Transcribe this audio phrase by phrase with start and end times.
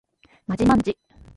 [0.47, 0.97] まじまんじ